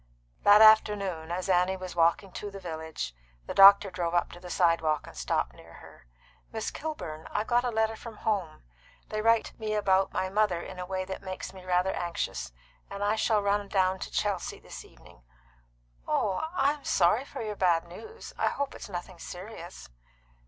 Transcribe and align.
That 0.41 0.63
afternoon, 0.63 1.31
as 1.31 1.47
Annie 1.47 1.77
was 1.77 1.95
walking 1.95 2.31
to 2.31 2.49
the 2.49 2.59
village, 2.59 3.13
the 3.45 3.53
doctor 3.53 3.91
drove 3.91 4.15
up 4.15 4.31
to 4.31 4.39
the 4.39 4.49
sidewalk, 4.49 5.05
and 5.05 5.15
stopped 5.15 5.53
near 5.53 5.73
her. 5.73 6.07
"Miss 6.51 6.71
Kilburn, 6.71 7.27
I've 7.29 7.45
got 7.45 7.63
a 7.63 7.69
letter 7.69 7.95
from 7.95 8.15
home. 8.17 8.63
They 9.09 9.21
write 9.21 9.53
me 9.59 9.75
about 9.75 10.11
my 10.11 10.27
mother 10.27 10.59
in 10.59 10.79
a 10.79 10.87
way 10.87 11.05
that 11.05 11.21
makes 11.21 11.53
me 11.53 11.63
rather 11.63 11.91
anxious, 11.93 12.51
and 12.89 13.03
I 13.03 13.15
shall 13.15 13.43
run 13.43 13.67
down 13.67 13.99
to 13.99 14.09
Chelsea 14.09 14.57
this 14.59 14.83
evening." 14.83 15.21
"Oh, 16.07 16.47
I'm 16.55 16.83
sorry 16.83 17.23
for 17.23 17.43
your 17.43 17.55
bad 17.55 17.83
news. 17.87 18.33
I 18.39 18.47
hope 18.47 18.73
it's 18.73 18.89
nothing 18.89 19.19
serious." 19.19 19.87